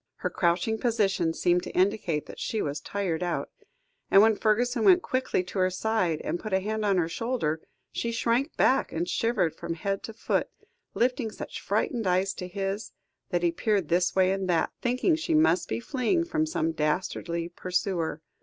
[0.15, 3.51] Her crouching position seemed to indicate that she was tired out,
[4.09, 7.61] and when Fergusson went quickly to her side, and put a hand on her shoulder,
[7.91, 10.49] she shrank back and shivered from head to foot,
[10.95, 12.93] lifting such frightened eyes to his,
[13.29, 17.49] that he peered this way and that, thinking she must be fleeing from some dastardly
[17.49, 18.23] pursuer.